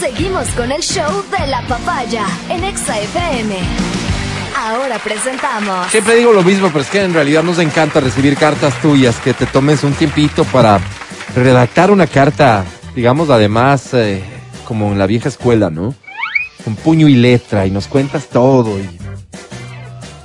Seguimos 0.00 0.48
con 0.50 0.70
el 0.70 0.80
show 0.80 1.24
de 1.36 1.46
la 1.48 1.60
papaya 1.62 2.24
en 2.48 2.62
Exa 2.62 3.00
FM. 3.00 3.56
Ahora 4.56 4.96
presentamos. 5.02 5.90
Siempre 5.90 6.14
digo 6.14 6.32
lo 6.32 6.44
mismo, 6.44 6.68
pero 6.68 6.82
es 6.82 6.88
que 6.88 7.02
en 7.02 7.12
realidad 7.12 7.42
nos 7.42 7.58
encanta 7.58 7.98
recibir 7.98 8.36
cartas 8.36 8.80
tuyas, 8.80 9.16
que 9.16 9.34
te 9.34 9.46
tomes 9.46 9.82
un 9.82 9.92
tiempito 9.94 10.44
para 10.44 10.78
redactar 11.34 11.90
una 11.90 12.06
carta, 12.06 12.64
digamos, 12.94 13.28
además, 13.30 13.92
eh, 13.94 14.22
como 14.64 14.92
en 14.92 14.98
la 14.98 15.06
vieja 15.06 15.28
escuela, 15.28 15.68
¿no? 15.68 15.92
Con 16.62 16.76
puño 16.76 17.08
y 17.08 17.16
letra, 17.16 17.66
y 17.66 17.72
nos 17.72 17.88
cuentas 17.88 18.28
todo, 18.28 18.78
y, 18.78 18.88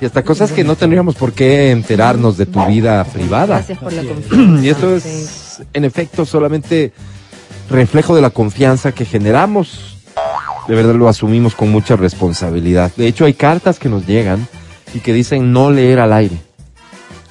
y 0.00 0.06
hasta 0.06 0.22
cosas 0.22 0.52
que 0.52 0.62
no 0.62 0.76
tendríamos 0.76 1.16
por 1.16 1.32
qué 1.32 1.72
enterarnos 1.72 2.36
de 2.36 2.46
tu 2.46 2.64
vida 2.66 3.02
privada. 3.04 3.56
Gracias 3.56 3.78
por 3.78 3.92
la 3.92 4.02
confianza. 4.08 4.64
Y 4.64 4.68
esto 4.68 4.94
es, 4.94 5.62
en 5.72 5.84
efecto, 5.84 6.24
solamente 6.24 6.92
reflejo 7.70 8.14
de 8.14 8.22
la 8.22 8.30
confianza 8.30 8.92
que 8.92 9.04
generamos. 9.04 9.98
De 10.68 10.74
verdad 10.74 10.94
lo 10.94 11.08
asumimos 11.08 11.54
con 11.54 11.70
mucha 11.70 11.96
responsabilidad. 11.96 12.92
De 12.96 13.06
hecho, 13.06 13.24
hay 13.24 13.34
cartas 13.34 13.78
que 13.78 13.88
nos 13.88 14.06
llegan 14.06 14.46
y 14.94 15.00
que 15.00 15.12
dicen 15.12 15.52
no 15.52 15.70
leer 15.70 16.00
al 16.00 16.12
aire. 16.12 16.38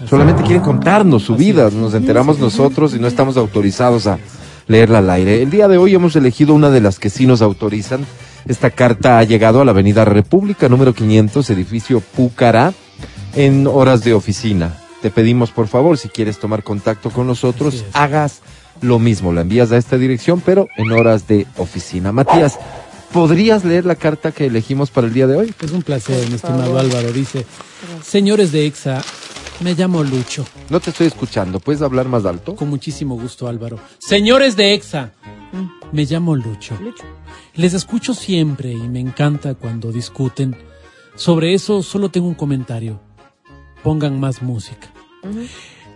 Solamente 0.08 0.44
quieren 0.44 0.62
contarnos 0.62 1.24
su 1.24 1.36
vida. 1.36 1.70
Nos 1.72 1.94
enteramos 1.94 2.40
nosotros 2.40 2.94
y 2.94 3.00
no 3.00 3.08
estamos 3.08 3.38
autorizados 3.38 4.08
a 4.08 4.20
leerla 4.68 5.00
al 5.00 5.10
aire. 5.10 5.42
El 5.42 5.50
día 5.50 5.68
de 5.68 5.78
hoy 5.78 5.96
hemos 5.96 6.16
elegido 6.16 6.54
una 6.54 6.70
de 6.70 6.82
las 6.82 7.00
que 7.00 7.10
sí 7.10 7.26
nos 7.26 7.42
autorizan. 7.42 8.06
Esta 8.46 8.70
carta 8.70 9.20
ha 9.20 9.24
llegado 9.24 9.62
a 9.62 9.66
la 9.66 9.72
Avenida 9.72 10.04
República, 10.04 10.68
número 10.68 10.94
500, 10.94 11.50
edificio 11.50 12.02
Púcara, 12.02 12.74
en 13.36 13.68
horas 13.68 14.04
de 14.04 14.14
oficina. 14.14 14.78
Te 15.02 15.10
pedimos, 15.10 15.52
por 15.52 15.68
favor, 15.68 15.98
si 15.98 16.10
quieres 16.10 16.40
tomar 16.40 16.64
contacto 16.64 17.10
con 17.10 17.28
nosotros, 17.28 17.86
hagas 17.94 18.42
lo 18.84 19.00
mismo. 19.00 19.34
La 19.34 19.42
envías 19.42 19.72
a 19.72 19.78
esta 19.78 19.98
dirección, 19.98 20.42
pero 20.42 20.68
en 20.78 20.92
horas 20.92 21.28
de 21.28 21.48
oficina. 21.58 22.12
Matías, 22.12 22.60
¿podrías 23.12 23.66
leer 23.66 23.86
la 23.86 23.96
carta 23.96 24.32
que 24.32 24.46
elegimos 24.46 24.92
para 24.92 25.08
el 25.08 25.14
día 25.14 25.26
de 25.26 25.38
hoy? 25.38 25.54
Es 25.62 25.72
un 25.72 25.82
placer, 25.82 26.28
mi 26.30 26.36
estimado 26.36 26.78
Álvaro. 26.78 27.12
Dice, 27.12 27.46
señores 28.04 28.52
de 28.52 28.66
EXA, 28.66 29.02
me 29.62 29.74
llamo 29.74 30.04
Lucho. 30.04 30.46
No 30.70 30.80
te 30.80 30.90
estoy 30.90 31.08
escuchando. 31.08 31.60
¿Puedes 31.60 31.82
hablar 31.82 32.08
más 32.08 32.26
alto? 32.26 32.56
Con 32.56 32.70
muchísimo 32.70 33.16
gusto, 33.16 33.48
Álvaro. 33.48 33.80
Señores 33.98 34.56
de 34.56 34.74
EXA, 34.74 35.14
me 35.92 36.06
llamo 36.06 36.36
Lucho. 36.36 36.78
Les 37.56 37.74
escucho 37.74 38.14
siempre 38.14 38.72
y 38.72 38.88
me 38.90 39.00
encanta 39.00 39.54
cuando 39.56 39.92
discuten. 39.92 40.56
Sobre 41.16 41.54
eso 41.54 41.84
solo 41.84 42.10
tengo 42.10 42.28
un 42.28 42.34
comentario. 42.34 43.00
Pongan 43.84 44.20
más 44.20 44.42
música. 44.42 44.92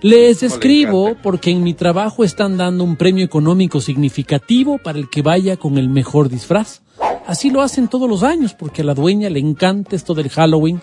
Les 0.02 0.44
escribo 0.44 1.16
porque 1.23 1.50
en 1.50 1.64
mi 1.64 1.73
trabajo 1.73 2.23
están 2.23 2.56
dando 2.58 2.84
un 2.84 2.98
premio 2.98 3.26
económico 3.26 3.81
significativo 3.81 4.78
para 4.78 5.00
el 5.00 5.09
que 5.09 5.23
vaya 5.23 5.58
con 5.58 5.78
el 5.78 5.90
mejor 5.90 6.30
disfraz. 6.30 6.81
Así 7.26 7.50
lo 7.50 7.62
hacen 7.62 7.88
todos 7.88 8.08
los 8.08 8.23
años 8.23 8.53
porque 8.53 8.84
a 8.84 8.86
la 8.86 8.94
dueña 8.94 9.30
le 9.30 9.40
encanta 9.40 9.95
esto 9.95 10.14
del 10.14 10.30
Halloween 10.30 10.81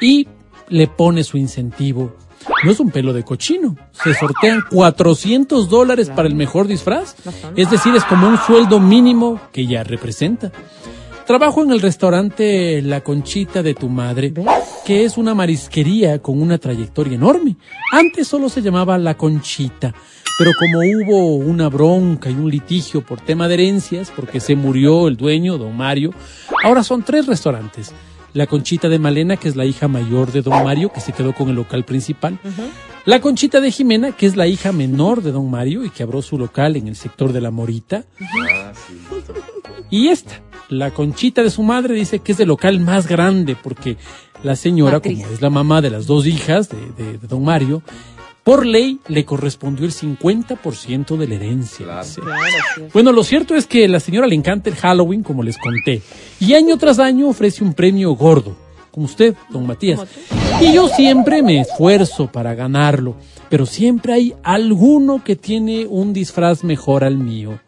y 0.00 0.26
le 0.68 0.88
pone 0.88 1.22
su 1.22 1.38
incentivo. 1.38 2.16
No 2.64 2.70
es 2.70 2.80
un 2.80 2.90
pelo 2.90 3.12
de 3.12 3.24
cochino. 3.24 3.76
Se 3.92 4.12
sortean 4.14 4.64
400 4.70 5.68
dólares 5.68 6.10
para 6.10 6.28
el 6.28 6.34
mejor 6.34 6.66
disfraz. 6.66 7.14
Es 7.56 7.70
decir, 7.70 7.94
es 7.94 8.04
como 8.04 8.28
un 8.28 8.38
sueldo 8.38 8.80
mínimo 8.80 9.40
que 9.52 9.66
ya 9.66 9.84
representa. 9.84 10.50
Trabajo 11.28 11.62
en 11.62 11.72
el 11.72 11.82
restaurante 11.82 12.80
La 12.80 13.02
Conchita 13.02 13.62
de 13.62 13.74
tu 13.74 13.90
madre, 13.90 14.32
que 14.86 15.04
es 15.04 15.18
una 15.18 15.34
marisquería 15.34 16.22
con 16.22 16.40
una 16.40 16.56
trayectoria 16.56 17.16
enorme. 17.16 17.56
Antes 17.92 18.28
solo 18.28 18.48
se 18.48 18.62
llamaba 18.62 18.96
La 18.96 19.14
Conchita, 19.14 19.92
pero 20.38 20.52
como 20.58 20.78
hubo 20.78 21.36
una 21.36 21.68
bronca 21.68 22.30
y 22.30 22.32
un 22.32 22.50
litigio 22.50 23.04
por 23.04 23.20
tema 23.20 23.46
de 23.46 23.54
herencias, 23.56 24.10
porque 24.16 24.40
se 24.40 24.56
murió 24.56 25.06
el 25.06 25.18
dueño, 25.18 25.58
don 25.58 25.76
Mario, 25.76 26.14
ahora 26.64 26.82
son 26.82 27.02
tres 27.02 27.26
restaurantes. 27.26 27.92
La 28.32 28.46
Conchita 28.46 28.88
de 28.88 28.98
Malena, 28.98 29.36
que 29.36 29.48
es 29.48 29.56
la 29.56 29.66
hija 29.66 29.86
mayor 29.86 30.32
de 30.32 30.40
don 30.40 30.64
Mario, 30.64 30.90
que 30.90 31.02
se 31.02 31.12
quedó 31.12 31.34
con 31.34 31.50
el 31.50 31.56
local 31.56 31.84
principal. 31.84 32.38
La 33.04 33.20
Conchita 33.20 33.60
de 33.60 33.70
Jimena, 33.70 34.12
que 34.12 34.24
es 34.24 34.34
la 34.34 34.46
hija 34.46 34.72
menor 34.72 35.22
de 35.22 35.32
don 35.32 35.50
Mario 35.50 35.84
y 35.84 35.90
que 35.90 36.04
abrió 36.04 36.22
su 36.22 36.38
local 36.38 36.76
en 36.76 36.88
el 36.88 36.96
sector 36.96 37.34
de 37.34 37.42
la 37.42 37.50
Morita. 37.50 38.04
Y 39.90 40.08
esta, 40.08 40.40
la 40.68 40.90
Conchita 40.92 41.42
de 41.42 41.50
su 41.50 41.62
madre, 41.62 41.94
dice 41.94 42.18
que 42.20 42.32
es 42.32 42.40
el 42.40 42.48
local 42.48 42.80
más 42.80 43.06
grande 43.06 43.56
porque 43.60 43.96
la 44.42 44.54
señora, 44.56 45.00
como 45.00 45.26
es 45.34 45.40
la 45.40 45.50
mamá 45.50 45.80
de 45.80 45.90
las 45.90 46.06
dos 46.06 46.26
hijas 46.26 46.68
de, 46.68 46.76
de- 47.04 47.18
de 47.18 47.26
don 47.26 47.42
Mario, 47.44 47.82
por 48.44 48.64
ley 48.64 48.98
le 49.08 49.24
correspondió 49.24 49.84
el 49.84 49.92
50% 49.92 51.16
de 51.16 51.28
la 51.28 51.34
herencia. 51.34 51.86
dice. 52.02 52.20
Bueno, 52.94 53.12
lo 53.12 53.22
cierto 53.24 53.54
es 53.54 53.66
que 53.66 53.84
a 53.84 53.88
la 53.88 54.00
señora 54.00 54.26
le 54.26 54.34
encanta 54.34 54.70
el 54.70 54.76
Halloween, 54.76 55.22
como 55.22 55.42
les 55.42 55.58
conté, 55.58 56.00
y 56.40 56.54
año 56.54 56.76
tras 56.78 56.98
año 56.98 57.28
ofrece 57.28 57.62
un 57.64 57.74
premio 57.74 58.12
gordo, 58.12 58.56
como 58.90 59.06
usted, 59.06 59.34
don 59.50 59.66
Matías. 59.66 60.00
Y 60.62 60.72
yo 60.72 60.88
siempre 60.88 61.42
me 61.42 61.60
esfuerzo 61.60 62.28
para 62.32 62.54
ganarlo, 62.54 63.16
pero 63.50 63.66
siempre 63.66 64.12
hay 64.14 64.34
alguno 64.42 65.22
que 65.22 65.36
tiene 65.36 65.86
un 65.86 66.12
disfraz 66.12 66.64
mejor 66.64 67.04
al 67.04 67.18
mío. 67.18 67.58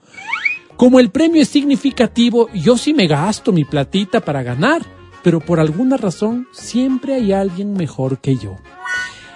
Como 0.81 0.99
el 0.99 1.11
premio 1.11 1.43
es 1.43 1.49
significativo, 1.49 2.49
yo 2.55 2.79
sí 2.79 2.95
me 2.95 3.07
gasto 3.07 3.53
mi 3.53 3.67
platita 3.67 4.21
para 4.21 4.43
ganar, 4.43 4.81
pero 5.23 5.39
por 5.39 5.61
alguna 5.61 5.99
razón 5.99 6.49
siempre 6.53 7.17
hay 7.17 7.35
alguien 7.35 7.75
mejor 7.75 8.17
que 8.17 8.37
yo. 8.37 8.57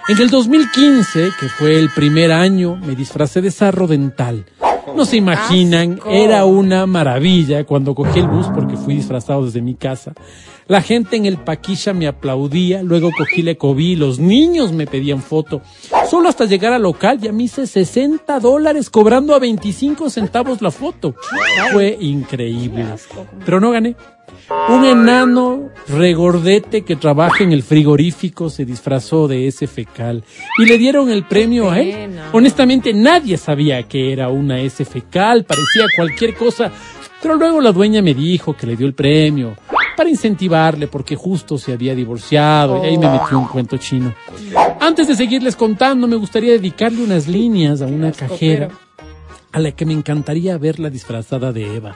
En 0.08 0.22
el 0.22 0.30
2015, 0.30 1.32
que 1.38 1.48
fue 1.50 1.78
el 1.78 1.90
primer 1.90 2.32
año, 2.32 2.76
me 2.76 2.94
disfracé 2.94 3.42
de 3.42 3.50
zarro 3.50 3.86
dental. 3.86 4.46
No 4.96 5.04
se 5.04 5.18
imaginan, 5.18 6.00
era 6.08 6.46
una 6.46 6.86
maravilla 6.86 7.64
cuando 7.64 7.94
cogí 7.94 8.20
el 8.20 8.28
bus 8.28 8.46
porque 8.54 8.78
fui 8.78 8.94
disfrazado 8.94 9.44
desde 9.44 9.60
mi 9.60 9.74
casa. 9.74 10.14
La 10.66 10.80
gente 10.80 11.16
en 11.16 11.26
el 11.26 11.36
paquilla 11.36 11.92
me 11.92 12.06
aplaudía, 12.06 12.82
luego 12.82 13.10
cogí 13.16 13.42
la 13.42 13.50
ecobí, 13.50 13.96
los 13.96 14.18
niños 14.18 14.72
me 14.72 14.86
pedían 14.86 15.20
foto. 15.20 15.60
Solo 16.08 16.28
hasta 16.28 16.46
llegar 16.46 16.72
al 16.72 16.82
local 16.82 17.18
ya 17.20 17.32
me 17.32 17.44
hice 17.44 17.66
60 17.66 18.40
dólares 18.40 18.88
cobrando 18.88 19.34
a 19.34 19.38
25 19.38 20.08
centavos 20.08 20.62
la 20.62 20.70
foto. 20.70 21.14
Fue 21.72 21.96
increíble. 22.00 22.86
Pero 23.44 23.60
no 23.60 23.72
gané. 23.72 23.94
Un 24.68 24.84
enano 24.84 25.70
regordete 25.88 26.82
que 26.82 26.96
trabaja 26.96 27.44
en 27.44 27.52
el 27.52 27.62
frigorífico 27.62 28.50
se 28.50 28.64
disfrazó 28.64 29.28
de 29.28 29.46
ese 29.46 29.66
fecal 29.66 30.24
y 30.58 30.66
le 30.66 30.76
dieron 30.78 31.10
el 31.10 31.24
premio 31.24 31.70
a 31.70 31.80
él. 31.80 32.18
Honestamente 32.32 32.92
nadie 32.92 33.36
sabía 33.36 33.82
que 33.84 34.12
era 34.12 34.28
una 34.28 34.60
S 34.60 34.84
fecal, 34.84 35.44
parecía 35.44 35.84
cualquier 35.96 36.34
cosa, 36.34 36.70
pero 37.22 37.36
luego 37.36 37.60
la 37.60 37.72
dueña 37.72 38.02
me 38.02 38.12
dijo 38.12 38.54
que 38.54 38.66
le 38.66 38.76
dio 38.76 38.86
el 38.86 38.94
premio 38.94 39.56
para 39.96 40.10
incentivarle 40.10 40.86
porque 40.88 41.16
justo 41.16 41.58
se 41.58 41.72
había 41.72 41.94
divorciado 41.94 42.82
y 42.84 42.88
ahí 42.88 42.98
me 42.98 43.08
metió 43.08 43.38
un 43.38 43.46
cuento 43.46 43.76
chino. 43.76 44.14
Antes 44.80 45.08
de 45.08 45.14
seguirles 45.16 45.56
contando, 45.56 46.06
me 46.06 46.16
gustaría 46.16 46.52
dedicarle 46.52 47.02
unas 47.02 47.26
líneas 47.28 47.80
a 47.82 47.86
una 47.86 48.12
cajera 48.12 48.68
a 49.52 49.58
la 49.60 49.70
que 49.72 49.86
me 49.86 49.92
encantaría 49.92 50.58
verla 50.58 50.90
disfrazada 50.90 51.52
de 51.52 51.76
Eva. 51.76 51.94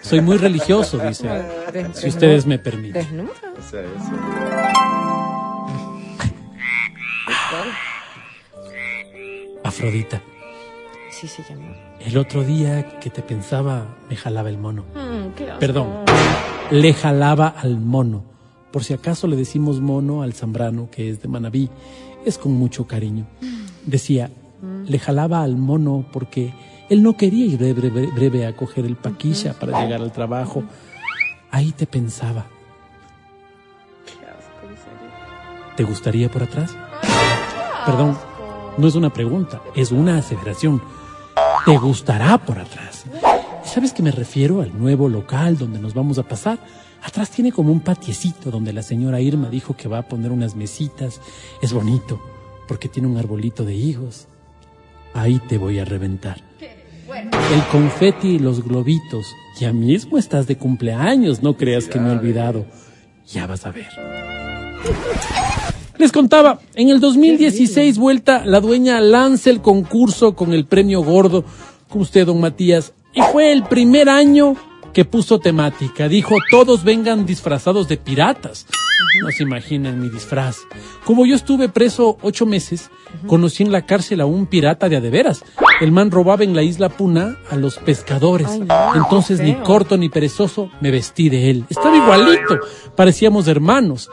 Soy 0.00 0.20
muy 0.20 0.36
religioso, 0.36 0.96
dice, 0.98 1.28
si 1.92 2.08
ustedes 2.08 2.46
me 2.46 2.58
permiten. 2.58 3.02
Desnuda. 3.02 3.32
Afrodita, 9.64 10.20
Sí 11.10 11.26
se 11.26 11.42
llama. 11.42 11.74
el 12.00 12.16
otro 12.18 12.44
día 12.44 12.98
que 13.00 13.10
te 13.10 13.22
pensaba, 13.22 13.96
me 14.08 14.16
jalaba 14.16 14.48
el 14.48 14.58
mono. 14.58 14.84
Mm. 14.94 15.58
Perdón, 15.58 16.04
le 16.70 16.94
jalaba 16.94 17.48
al 17.48 17.78
mono. 17.78 18.24
Por 18.72 18.84
si 18.84 18.92
acaso 18.94 19.26
le 19.26 19.36
decimos 19.36 19.80
mono 19.80 20.22
al 20.22 20.34
zambrano, 20.34 20.90
que 20.90 21.10
es 21.10 21.22
de 21.22 21.28
Manabí, 21.28 21.70
es 22.24 22.38
con 22.38 22.52
mucho 22.52 22.86
cariño. 22.86 23.26
Decía, 23.84 24.30
le 24.86 24.98
jalaba 24.98 25.42
al 25.42 25.56
mono 25.56 26.04
porque 26.12 26.52
él 26.88 27.02
no 27.02 27.16
quería 27.16 27.46
ir 27.46 27.58
breve, 27.58 27.90
breve, 27.90 28.06
breve 28.12 28.46
a 28.46 28.56
coger 28.56 28.84
el 28.84 28.96
paquilla 28.96 29.54
para 29.54 29.80
llegar 29.80 30.00
al 30.00 30.12
trabajo. 30.12 30.64
Ahí 31.50 31.72
te 31.72 31.86
pensaba. 31.86 32.46
¿Te 35.76 35.84
gustaría 35.84 36.30
por 36.30 36.42
atrás? 36.42 36.74
Perdón, 37.84 38.16
no 38.78 38.88
es 38.88 38.94
una 38.94 39.12
pregunta, 39.12 39.60
es 39.74 39.92
una 39.92 40.18
aseveración. 40.18 40.82
¿Te 41.64 41.76
gustará 41.76 42.38
por 42.38 42.58
atrás? 42.58 43.04
¿Y 43.66 43.68
¿Sabes 43.68 43.92
que 43.92 44.02
me 44.02 44.12
refiero 44.12 44.62
al 44.62 44.78
nuevo 44.78 45.08
local 45.08 45.58
donde 45.58 45.80
nos 45.80 45.92
vamos 45.92 46.18
a 46.18 46.22
pasar? 46.22 46.60
Atrás 47.02 47.30
tiene 47.30 47.50
como 47.50 47.72
un 47.72 47.80
patiecito 47.80 48.52
donde 48.52 48.72
la 48.72 48.82
señora 48.82 49.20
Irma 49.20 49.50
dijo 49.50 49.76
que 49.76 49.88
va 49.88 49.98
a 49.98 50.08
poner 50.08 50.30
unas 50.30 50.54
mesitas. 50.54 51.20
Es 51.60 51.72
bonito 51.72 52.22
porque 52.68 52.88
tiene 52.88 53.08
un 53.08 53.16
arbolito 53.16 53.64
de 53.64 53.74
higos. 53.74 54.28
Ahí 55.14 55.40
te 55.48 55.58
voy 55.58 55.80
a 55.80 55.84
reventar. 55.84 56.44
El 57.08 57.62
confeti 57.72 58.36
y 58.36 58.38
los 58.38 58.62
globitos. 58.62 59.34
Ya 59.58 59.72
mismo 59.72 60.16
estás 60.16 60.46
de 60.46 60.56
cumpleaños, 60.56 61.42
no 61.42 61.56
creas 61.56 61.86
que 61.86 61.98
me 61.98 62.10
he 62.10 62.12
olvidado. 62.12 62.66
Ya 63.26 63.48
vas 63.48 63.66
a 63.66 63.72
ver. 63.72 63.88
Les 65.98 66.12
contaba, 66.12 66.60
en 66.76 66.90
el 66.90 67.00
2016 67.00 67.98
vuelta, 67.98 68.44
la 68.44 68.60
dueña 68.60 69.00
lanza 69.00 69.50
el 69.50 69.60
concurso 69.60 70.36
con 70.36 70.52
el 70.52 70.66
premio 70.66 71.02
gordo, 71.02 71.44
con 71.88 72.02
usted, 72.02 72.26
don 72.26 72.40
Matías, 72.40 72.92
y 73.16 73.22
fue 73.32 73.50
el 73.50 73.64
primer 73.64 74.08
año 74.08 74.54
que 74.92 75.04
puso 75.04 75.40
temática. 75.40 76.08
Dijo, 76.08 76.36
todos 76.50 76.84
vengan 76.84 77.26
disfrazados 77.26 77.88
de 77.88 77.96
piratas. 77.96 78.66
No 79.22 79.30
se 79.30 79.42
imaginan 79.42 80.00
mi 80.00 80.08
disfraz. 80.08 80.58
Como 81.04 81.26
yo 81.26 81.34
estuve 81.34 81.68
preso 81.68 82.18
ocho 82.22 82.46
meses, 82.46 82.90
conocí 83.26 83.62
en 83.62 83.72
la 83.72 83.86
cárcel 83.86 84.20
a 84.20 84.26
un 84.26 84.46
pirata 84.46 84.88
de 84.88 84.96
adeveras. 84.96 85.44
El 85.80 85.92
man 85.92 86.10
robaba 86.10 86.44
en 86.44 86.54
la 86.54 86.62
isla 86.62 86.90
Puna 86.90 87.36
a 87.50 87.56
los 87.56 87.78
pescadores. 87.78 88.48
Ay, 88.48 88.60
no, 88.60 88.94
Entonces, 88.94 89.40
ni 89.40 89.54
corto 89.54 89.96
ni 89.96 90.08
perezoso, 90.08 90.70
me 90.80 90.90
vestí 90.90 91.28
de 91.28 91.50
él. 91.50 91.64
Estaba 91.68 91.96
igualito. 91.96 92.58
Parecíamos 92.94 93.48
hermanos. 93.48 94.10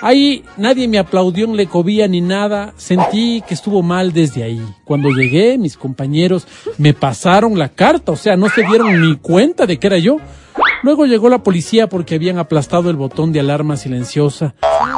Ahí 0.00 0.44
nadie 0.56 0.88
me 0.88 0.98
aplaudió 0.98 1.44
en 1.44 1.56
Lecovía 1.56 2.08
ni 2.08 2.20
nada. 2.20 2.72
Sentí 2.76 3.42
que 3.46 3.54
estuvo 3.54 3.82
mal 3.82 4.12
desde 4.12 4.42
ahí. 4.42 4.62
Cuando 4.84 5.10
llegué, 5.10 5.58
mis 5.58 5.76
compañeros 5.76 6.46
me 6.78 6.94
pasaron 6.94 7.58
la 7.58 7.68
carta. 7.68 8.12
O 8.12 8.16
sea, 8.16 8.36
no 8.36 8.48
se 8.48 8.62
dieron 8.64 9.00
ni 9.00 9.16
cuenta 9.16 9.66
de 9.66 9.78
que 9.78 9.86
era 9.86 9.98
yo. 9.98 10.16
Luego 10.82 11.04
llegó 11.04 11.28
la 11.28 11.42
policía 11.42 11.88
porque 11.88 12.14
habían 12.14 12.38
aplastado 12.38 12.88
el 12.88 12.96
botón 12.96 13.32
de 13.32 13.40
alarma 13.40 13.76
silenciosa. 13.76 14.54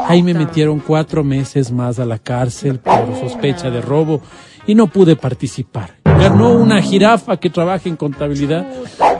Ahí 0.07 0.23
me 0.23 0.35
metieron 0.35 0.79
cuatro 0.79 1.25
meses 1.25 1.73
más 1.73 1.99
a 1.99 2.05
la 2.05 2.19
cárcel 2.19 2.79
por 2.79 3.19
sospecha 3.19 3.71
de 3.71 3.81
robo 3.81 4.21
y 4.67 4.77
no 4.77 4.87
pude 4.87 5.17
participar. 5.17 5.97
Ganó 6.05 6.53
una 6.53 6.81
jirafa 6.81 7.39
que 7.39 7.51
trabaja 7.51 7.89
en 7.89 7.97
contabilidad 7.97 8.67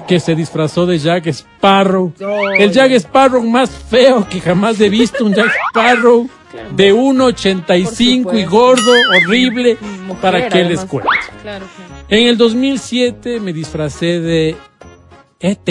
que 0.07 0.21
se 0.21 0.35
disfrazó 0.35 0.87
de 0.87 0.99
Jack 0.99 1.27
Sparrow. 1.29 2.13
El 2.59 2.73
Jack 2.73 2.93
Sparrow 2.93 3.43
más 3.43 3.71
feo 3.71 4.27
que 4.29 4.41
jamás 4.41 4.81
he 4.81 4.89
visto, 4.89 5.25
un 5.25 5.35
Jack 5.35 5.53
Sparrow 5.71 6.29
de 6.75 6.95
1,85 6.95 8.25
Por 8.25 8.37
y 8.37 8.45
gordo, 8.45 8.93
horrible, 9.17 9.79
Mujer, 10.07 10.21
para 10.21 10.49
que 10.49 10.65
les. 10.65 10.85
Claro, 10.85 11.07
claro. 11.43 11.67
En 12.09 12.29
el 12.29 12.37
2007 12.37 13.41
me 13.41 13.53
disfracé 13.53 14.21
de 14.21 14.57
E 15.41 15.51
ET. 15.51 15.69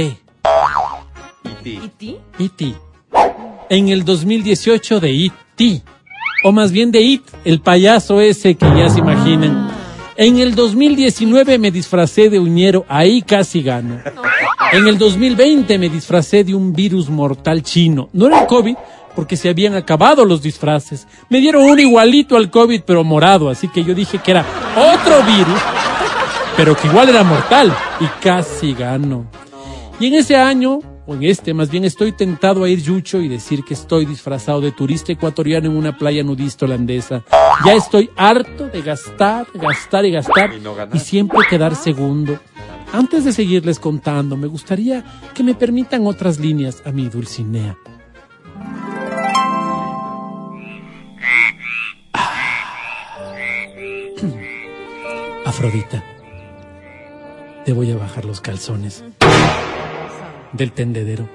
¿Y 1.54 1.89
ti? 1.98 2.18
E.T. 2.39 2.75
En 3.69 3.89
el 3.89 4.04
2018 4.04 5.00
de 5.00 5.25
E.T. 5.25 5.84
O 6.44 6.51
más 6.51 6.72
bien 6.72 6.92
de 6.92 7.01
It, 7.01 7.24
el 7.45 7.62
payaso 7.62 8.19
ese 8.19 8.56
que 8.56 8.66
ya 8.66 8.89
se 8.89 9.00
imaginan. 9.00 9.69
En 10.18 10.38
el 10.38 10.56
2019 10.56 11.58
me 11.58 11.72
disfracé 11.72 12.30
de 12.30 12.40
uñero, 12.40 12.86
ahí 12.90 13.22
casi 13.22 13.62
gano. 13.62 14.00
En 14.74 14.88
el 14.88 14.98
2020 14.98 15.78
me 15.78 15.90
disfracé 15.90 16.44
de 16.44 16.54
un 16.54 16.74
virus 16.74 17.10
mortal 17.10 17.63
chino. 17.63 18.10
No 18.13 18.28
era 18.28 18.42
el 18.42 18.48
COVID, 18.48 18.75
porque 19.16 19.38
se 19.38 19.50
habían 19.50 19.75
acabado 19.75 20.25
los 20.25 20.42
disfraces. 20.42 21.08
Me 21.30 21.40
dieron 21.40 21.63
un 21.63 21.80
igualito 21.80 22.36
al 22.36 22.52
COVID, 22.52 22.81
pero 22.86 23.04
morado, 23.04 23.50
así 23.50 23.68
que 23.68 23.84
yo 23.84 23.94
dije 23.94 24.19
que 24.19 24.31
era 24.31 24.46
otro 24.75 25.24
virus, 25.24 25.60
pero 26.58 26.75
que 26.75 26.88
igual 26.88 27.10
era 27.10 27.24
mortal. 27.24 27.74
Y 28.00 28.06
casi 28.22 28.74
gano. 28.74 29.25
Y 30.00 30.08
en 30.08 30.16
ese 30.16 30.36
año, 30.36 30.80
o 31.06 31.15
en 31.15 31.24
este 31.24 31.53
más 31.53 31.69
bien, 31.69 31.83
estoy 31.86 32.12
tentado 32.12 32.63
a 32.63 32.69
ir 32.69 32.81
yucho 32.81 33.19
y 33.21 33.27
decir 33.27 33.63
que 33.63 33.74
estoy 33.74 34.06
disfrazado 34.06 34.62
de 34.62 34.71
turista 34.71 35.12
ecuatoriano 35.12 35.68
en 35.68 35.75
una 35.75 35.98
playa 35.98 36.24
nudista 36.24 36.65
holandesa. 36.65 37.24
Ya 37.65 37.74
estoy 37.74 38.09
harto 38.15 38.68
de 38.69 38.81
gastar, 38.81 39.48
gastar 39.53 40.06
y 40.06 40.12
gastar 40.12 40.51
y 40.94 41.00
siempre 41.00 41.39
quedar 41.50 41.75
segundo. 41.75 42.39
Antes 42.94 43.24
de 43.25 43.31
seguirles 43.31 43.80
contando, 43.80 44.36
me 44.36 44.48
gustaría 44.48 45.03
que 45.33 45.44
me 45.44 45.56
permitan 45.56 46.06
otras 46.06 46.39
líneas 46.39 46.83
a 46.86 46.92
mi 46.92 47.07
Dulcinea. 47.09 47.77
Afrodita, 55.45 56.03
te 57.65 57.74
voy 57.74 57.92
a 57.92 57.98
bajar 57.98 58.25
los 58.25 58.42
calzones 58.42 59.03
del 60.53 60.71
tendedero. 60.71 61.27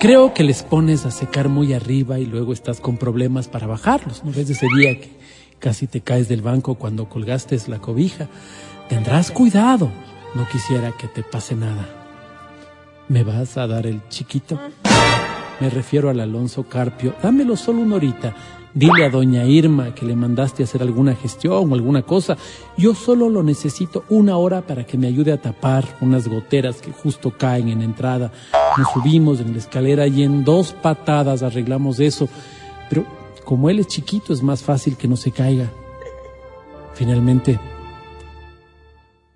Creo 0.00 0.32
que 0.34 0.44
les 0.44 0.62
pones 0.62 1.04
a 1.06 1.10
secar 1.10 1.48
muy 1.48 1.72
arriba 1.72 2.18
y 2.18 2.26
luego 2.26 2.52
estás 2.52 2.80
con 2.80 2.96
problemas 2.96 3.48
para 3.48 3.66
bajarlos. 3.66 4.24
¿No 4.24 4.32
ves 4.32 4.50
ese 4.50 4.66
día 4.76 5.00
que 5.00 5.10
casi 5.58 5.86
te 5.86 6.00
caes 6.00 6.28
del 6.28 6.42
banco 6.42 6.76
cuando 6.76 7.08
colgaste 7.08 7.58
la 7.66 7.78
cobija? 7.78 8.28
Tendrás 8.88 9.30
cuidado. 9.30 9.90
No 10.34 10.46
quisiera 10.48 10.92
que 10.92 11.08
te 11.08 11.22
pase 11.22 11.54
nada. 11.54 11.86
¿Me 13.08 13.24
vas 13.24 13.56
a 13.56 13.66
dar 13.66 13.86
el 13.86 14.06
chiquito? 14.08 14.58
Me 15.60 15.70
refiero 15.70 16.08
al 16.08 16.20
Alonso 16.20 16.64
Carpio. 16.64 17.14
Dámelo 17.22 17.56
solo 17.56 17.80
una 17.80 17.96
horita. 17.96 18.34
Dile 18.74 19.06
a 19.06 19.10
doña 19.10 19.44
Irma 19.44 19.94
que 19.94 20.06
le 20.06 20.14
mandaste 20.14 20.62
a 20.62 20.66
hacer 20.66 20.82
alguna 20.82 21.16
gestión 21.16 21.72
o 21.72 21.74
alguna 21.74 22.02
cosa. 22.02 22.36
Yo 22.76 22.94
solo 22.94 23.28
lo 23.28 23.42
necesito 23.42 24.04
una 24.08 24.36
hora 24.36 24.60
para 24.62 24.86
que 24.86 24.96
me 24.96 25.08
ayude 25.08 25.32
a 25.32 25.40
tapar 25.40 25.84
unas 26.00 26.28
goteras 26.28 26.80
que 26.80 26.92
justo 26.92 27.32
caen 27.36 27.68
en 27.70 27.82
entrada. 27.82 28.30
Nos 28.76 28.88
subimos 28.92 29.40
en 29.40 29.52
la 29.52 29.58
escalera 29.58 30.06
y 30.06 30.22
en 30.22 30.44
dos 30.44 30.74
patadas 30.74 31.42
arreglamos 31.42 31.98
eso. 31.98 32.28
Pero 32.88 33.04
como 33.44 33.68
él 33.68 33.80
es 33.80 33.88
chiquito 33.88 34.32
es 34.32 34.42
más 34.42 34.62
fácil 34.62 34.96
que 34.96 35.08
no 35.08 35.16
se 35.16 35.32
caiga. 35.32 35.72
Finalmente, 36.94 37.58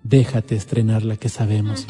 déjate 0.03 0.55
estrenar 0.55 1.03
la 1.03 1.17
que 1.17 1.27
sabemos. 1.27 1.85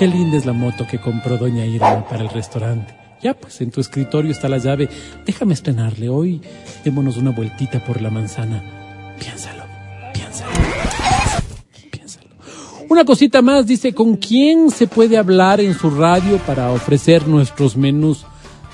Qué 0.00 0.06
linda 0.06 0.38
es 0.38 0.46
la 0.46 0.54
moto 0.54 0.86
que 0.86 0.98
compró 0.98 1.36
doña 1.36 1.66
Irma 1.66 2.08
para 2.08 2.22
el 2.22 2.30
restaurante. 2.30 2.94
Ya, 3.22 3.34
pues 3.34 3.60
en 3.60 3.70
tu 3.70 3.82
escritorio 3.82 4.32
está 4.32 4.48
la 4.48 4.56
llave. 4.56 4.88
Déjame 5.26 5.52
estrenarle 5.52 6.08
hoy. 6.08 6.40
Démonos 6.82 7.18
una 7.18 7.32
vueltita 7.32 7.84
por 7.84 8.00
la 8.00 8.08
manzana. 8.08 8.62
Piénsalo, 9.18 9.62
piénsalo, 10.14 10.52
piénsalo. 11.90 12.30
Una 12.88 13.04
cosita 13.04 13.42
más, 13.42 13.66
dice, 13.66 13.92
¿con 13.92 14.16
quién 14.16 14.70
se 14.70 14.86
puede 14.86 15.18
hablar 15.18 15.60
en 15.60 15.74
su 15.74 15.90
radio 15.90 16.38
para 16.46 16.70
ofrecer 16.70 17.28
nuestros 17.28 17.76
menús? 17.76 18.24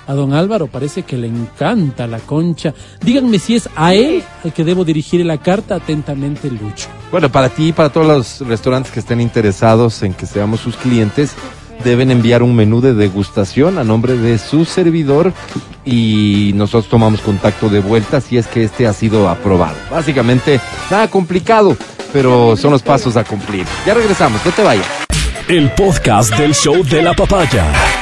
A 0.06 0.14
don 0.14 0.32
Álvaro 0.34 0.68
parece 0.68 1.02
que 1.02 1.16
le 1.16 1.26
encanta 1.26 2.06
la 2.06 2.18
concha. 2.18 2.72
Díganme 3.00 3.38
si 3.38 3.56
es 3.56 3.68
a 3.74 3.94
él 3.94 4.22
al 4.44 4.52
que 4.52 4.64
debo 4.64 4.84
dirigir 4.84 5.24
la 5.26 5.38
carta 5.38 5.76
atentamente, 5.76 6.50
Lucho. 6.50 6.88
Bueno, 7.10 7.30
para 7.30 7.48
ti 7.48 7.68
y 7.68 7.72
para 7.72 7.90
todos 7.90 8.06
los 8.06 8.48
restaurantes 8.48 8.92
que 8.92 9.00
estén 9.00 9.20
interesados 9.20 10.02
en 10.02 10.14
que 10.14 10.26
seamos 10.26 10.60
sus 10.60 10.76
clientes, 10.76 11.34
deben 11.84 12.10
enviar 12.10 12.42
un 12.42 12.54
menú 12.54 12.80
de 12.80 12.94
degustación 12.94 13.78
a 13.78 13.84
nombre 13.84 14.16
de 14.16 14.38
su 14.38 14.64
servidor 14.64 15.32
y 15.84 16.52
nosotros 16.54 16.88
tomamos 16.88 17.20
contacto 17.20 17.68
de 17.68 17.80
vuelta 17.80 18.20
si 18.20 18.36
es 18.36 18.46
que 18.46 18.64
este 18.64 18.86
ha 18.86 18.92
sido 18.92 19.28
aprobado. 19.28 19.76
Básicamente, 19.90 20.60
nada 20.90 21.08
complicado, 21.08 21.76
pero 22.12 22.56
son 22.56 22.72
los 22.72 22.82
pasos 22.82 23.16
a 23.16 23.24
cumplir. 23.24 23.66
Ya 23.86 23.94
regresamos, 23.94 24.44
no 24.44 24.50
te 24.52 24.62
vayas. 24.62 24.86
El 25.48 25.70
podcast 25.72 26.36
del 26.36 26.54
show 26.54 26.82
de 26.84 27.02
la 27.02 27.14
papaya. 27.14 27.95